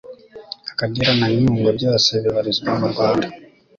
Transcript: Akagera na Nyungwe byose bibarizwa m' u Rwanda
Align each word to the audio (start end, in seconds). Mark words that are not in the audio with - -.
Akagera 0.71 1.11
na 1.19 1.27
Nyungwe 1.37 1.69
byose 1.77 2.09
bibarizwa 2.23 2.69
m' 2.79 2.85
u 2.87 2.91
Rwanda 2.93 3.27